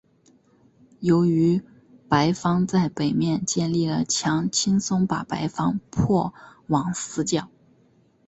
[0.99, 1.61] 由于
[2.09, 6.33] 白方在北面建立了墙轻松把白方迫
[6.65, 7.49] 往死角。